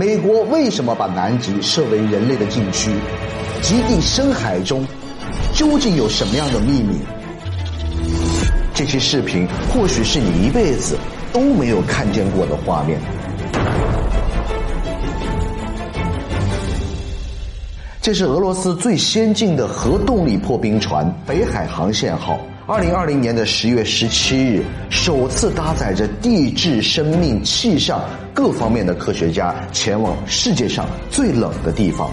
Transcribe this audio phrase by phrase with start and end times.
[0.00, 2.90] 美国为什么把南极设为人类的禁区？
[3.60, 4.82] 极地深海中
[5.52, 7.00] 究竟有什么样的秘密？
[8.72, 10.96] 这期视频或许是你一辈子
[11.34, 12.98] 都没有看见过的画面。
[18.00, 22.40] 这是俄罗斯最先进的核动力破冰船“北海航线号”。
[22.70, 28.00] 二零二零年的十月十七日，首次搭载着地质、生命、气象
[28.32, 32.08] 各方面的科学家前往世界上最冷的地方。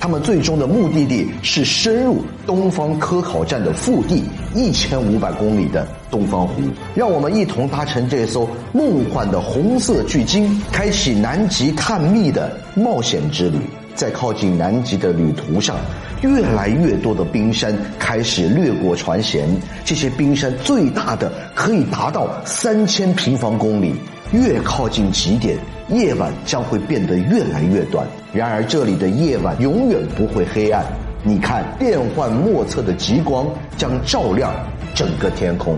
[0.00, 4.24] 他们最终的目的地是深入东方科考站的腹地
[4.54, 6.62] 一千五百公里的东方湖。
[6.94, 13.58] 让我们一同搭乘这艘梦幻的红色巨鲸，开启南极探秘的冒险之旅。
[13.98, 15.76] 在靠近南极的旅途上，
[16.22, 19.40] 越来越多的冰山开始掠过船舷。
[19.84, 23.96] 这些冰山最大的可以达到三千平方公里。
[24.30, 25.58] 越靠近极点，
[25.88, 28.06] 夜晚将会变得越来越短。
[28.32, 30.84] 然而，这里的夜晚永远不会黑暗。
[31.24, 34.54] 你看，变幻莫测的极光将照亮
[34.94, 35.76] 整个天空。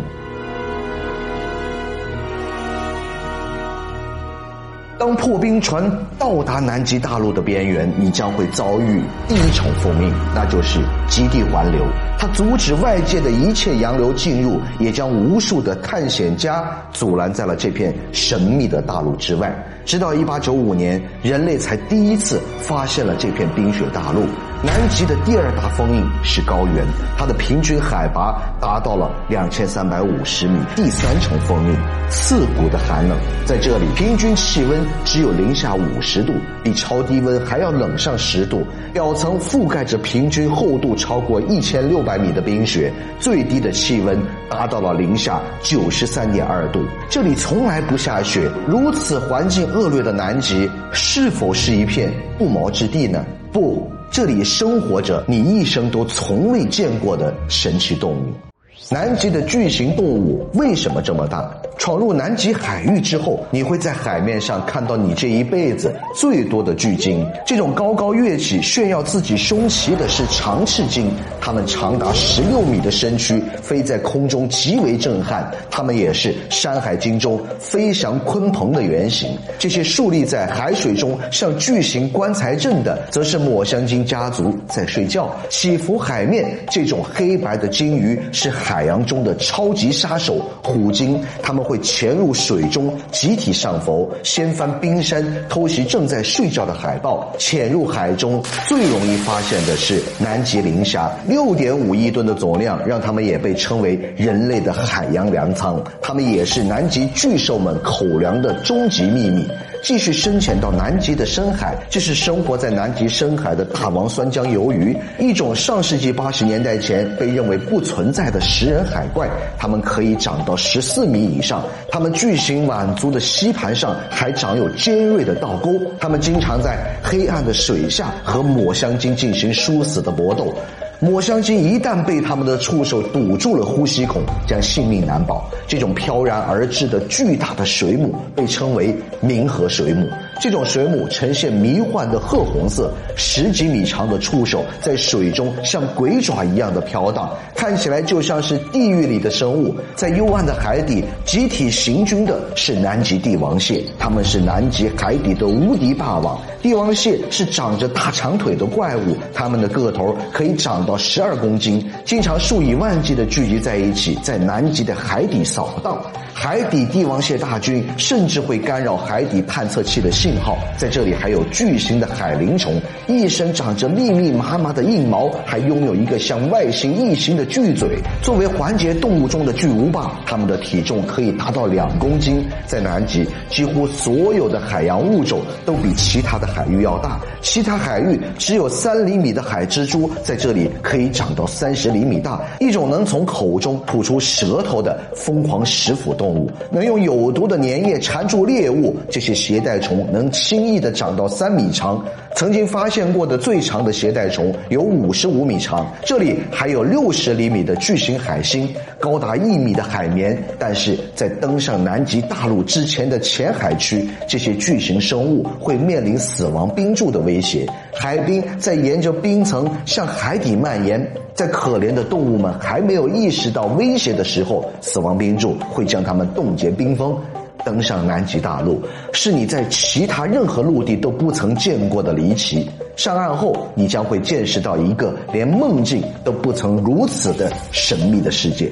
[5.01, 5.83] 当破冰船
[6.19, 11.83] 到达南极大陆的边缘，你将会遭遇第一重封印，那就是极地环流。
[12.21, 19.51] 它阻止外界的一切洋流进入，也将无数的探险家阻拦在了这片神秘的大陆之外。
[19.87, 24.27] 直到一八九五年，人类才第一次发现了这片冰雪大陆。
[24.63, 26.85] 南极的第二大封印是高原，
[27.17, 30.59] 它的平均海拔达到了两千三百五十米。
[30.77, 31.75] 第三重封印，
[32.11, 38.63] 刺骨的寒冷，在这里平均气温只有零下五十度，比超低温还要冷上十度。
[38.93, 46.85] 表层覆盖着平均厚度超过一千六百百米的冰雪，最低的气温达到了零下九十三点二度。
[47.09, 53.25] 这里从来不下雪，如此环境恶劣的南极，是否是一片不毛之地呢？
[53.53, 53.89] 不。
[54.11, 58.50] 这里生活着你一生都从未见过的神奇动物。
[58.93, 61.49] 南极的巨型动物为什么这么大？
[61.79, 67.25] 闯入南极海域之后，你会在海面上看到你这一辈子最多的巨鲸。
[67.47, 71.09] 这种高高跃起、炫耀自己胸鳍的是长翅鲸，
[71.41, 75.49] 它们长达十六米的身躯飞在空中极为震撼。
[75.71, 79.39] 它们也是山海经中飞翔鲲鹏的原型。
[79.57, 85.35] 这些竖立在海水中像巨型棺材阵的，则是抹香鲸家族在睡觉。
[85.49, 88.80] 起伏海面，这种黑白的鲸鱼是海。
[88.81, 97.31] 海洋中的超级杀手虎鲸，他们会潜入水中，集体上浮，掀翻冰山，偷袭正在睡觉的海豹。
[97.37, 105.79] 潜入海中最容易发现的是南极磷虾，六点五亿吨的总量，让它们也被称为人类的海洋粮仓。
[106.01, 109.47] 它们也是南极巨兽们口粮的终极秘密。
[109.83, 119.29] 继续深潜到南极的深海，这是生活在南极深海的大王酸浆鱿鱼，一种上世纪八十年代前被认为不存在的食人海怪。
[119.59, 125.81] 它们可以长到十四米以上，它们巨型满足的吸盘上还长有尖锐的倒钩。
[125.99, 130.55] 它们经常在黑暗的水下和抹香鲸进行殊死的搏斗。
[131.03, 135.51] 抹香鲸一旦被它们的触手堵住了呼吸孔，将性命难保。
[135.67, 140.07] 这种飘然而至的巨大的水母被称为冥河水母。
[140.41, 149.77] 这种水母呈现迷幻的褐红色，十几米长的触手在水中像鬼爪一样的飘荡，看起来就像是地狱里的生物。
[149.95, 156.41] 在幽暗的海底集体行军的是南极帝王蟹，它们是南极海底的无敌霸王。
[156.63, 166.03] 帝王蟹是长着大长腿的怪物，它们的个头可以长到十二公斤，经常数以万计的聚集在一起，在南极的海底扫荡。
[166.33, 170.57] 海底帝王蟹大军甚至会干扰海底探测器的信信号。
[170.77, 177.99] 在这里还有巨型的海灵虫，一身长着密密麻麻的硬毛，还拥有一个像外星异形的巨嘴。
[178.23, 182.45] 作为环节动物中的巨无霸，它们的体重可以达到两公斤。
[182.65, 187.21] 在南极，几乎所有的海洋物种都比其他的海域要大。
[187.43, 192.41] 其他海域只有三厘米的海蜘蛛，在这里可以长到三十厘米大。
[192.61, 198.95] 一种能从口中吐出舌头的疯狂食腐动物，能用有毒的粘液缠住猎物。
[199.11, 202.05] 这些携带虫能能轻易的长到三米长。
[202.37, 205.91] 曾经发现过的最长的携带虫有五十五米长。
[206.05, 208.69] 这里还有六十厘米的巨型海星，
[208.99, 210.37] 高达一米的海绵。
[210.59, 217.67] 但是在登上南极大陆之前的浅海区，这些巨型生物会面临死亡冰柱的威胁。
[217.95, 227.19] 海冰在沿着冰层向海底蔓延，在可怜的动物们还没有意识到威胁的时候，死亡冰柱会将它们冻结冰封。
[227.65, 232.69] 登上南极大陆，是你在其他任何陆地都不曾见过的离奇。
[232.97, 238.71] 上岸后，你将会见识到一个连梦境都不曾如此的神秘的世界。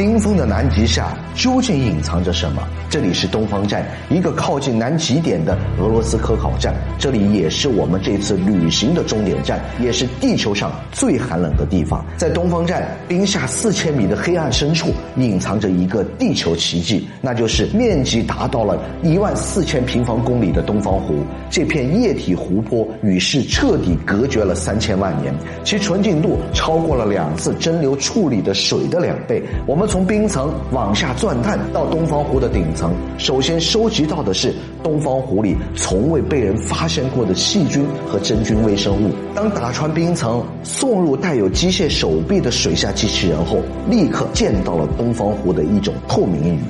[0.00, 2.66] 冰封的南极下究竟隐藏着什么？
[2.88, 6.74] 这里是东方站，一个靠近南极点的俄罗斯科考站。
[6.98, 12.02] 这里也是我们这次旅行的终点站，也是地球上最寒冷的地方。
[12.16, 14.88] 在东方站冰下四千米的黑暗深处，
[15.18, 21.22] 隐藏着一个地球奇迹，那就是面积达到了一万四千平方公里的东方湖。
[21.50, 29.42] 这片液体湖泊与世彻底隔绝了三千万年，其纯净度超过了两次蒸馏处理的水的两倍。
[29.66, 29.89] 我们。
[29.90, 34.54] 从冰层往下钻探到东方湖的顶层，首先收集到的是
[34.84, 39.10] 东方湖里从未被人发现过的细菌和真菌微生物。
[39.34, 43.56] 当打穿冰层，送入带有机械手臂的水下机器人后，
[43.88, 46.60] 立刻见到了东方湖的一种透明鱼。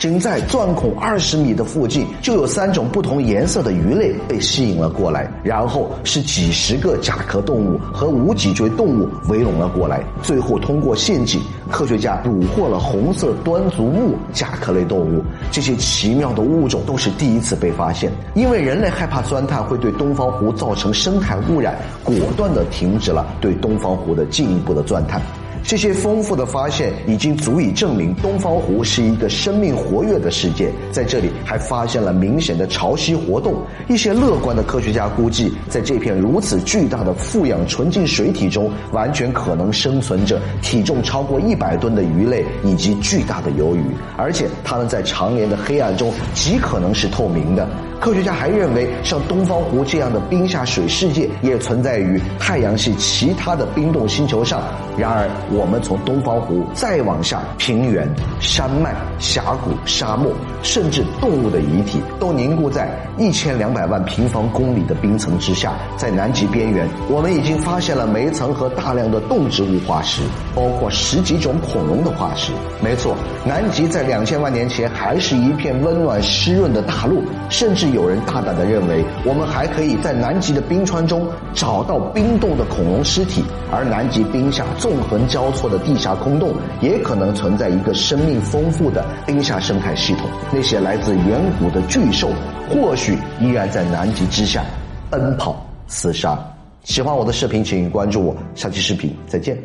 [0.00, 11.38] 仅在钻孔二十米的附近，就有三种不同颜色的鱼类被吸引了过来，然后是几十个甲壳动物和无脊椎动物围拢了过来，最后通过陷阱，
[11.70, 15.22] 科学家捕获了红色端足目甲壳类动物。
[15.50, 25.20] 这些奇妙的物种都是第一次被发现，因为人类害怕钻探会对东方湖造成生态污染，果断地停止了对东方湖的进一步的钻探。
[25.62, 30.70] 这些丰富的发现已经足以证明东方湖是一个生命活跃的世界。
[30.90, 33.54] 在这里还发现了明显的潮汐活动。
[33.88, 43.84] 一些乐观的科学家估计，在这片如此巨大的富氧纯净水体中，完全可能生存着体重超过一百吨的鱼类以及巨大的鱿鱼，
[44.16, 47.68] 而且它们在常年的黑暗中极可能是透明的。
[48.00, 54.62] 科学家还认为，像东方湖这样的冰下水世界也存在于太阳系其他的冰冻星球上。
[54.96, 58.08] 然而，我们从东方湖再往下，平原、
[58.40, 60.32] 山脉、峡谷、沙漠，
[60.62, 62.88] 甚至动物的遗体，都凝固在
[63.18, 65.74] 一千两百万平方公里的冰层之下。
[65.98, 70.22] 在南极边缘，我们已经发现了煤层和大量的动植物化石，
[70.54, 72.52] 包括十几种恐龙的化石。
[72.82, 73.14] 没错，
[73.44, 77.90] 南极在两千万年前还是一片温暖湿润的大陆，甚至。
[77.90, 83.42] 有人大胆地认为，我们还可以在南极的冰川中找到冰冻的恐龙尸体，
[83.72, 86.52] 而南极冰下纵横交交错的地下空洞，
[86.82, 90.28] 也可能存在一个生命丰富的冰下生态系统。
[90.52, 92.28] 那些来自远古的巨兽，
[92.68, 94.62] 或许依然在南极之下
[95.08, 96.38] 奔跑厮杀。
[96.84, 98.36] 喜欢我的视频，请关注我。
[98.54, 99.56] 下期视频再见。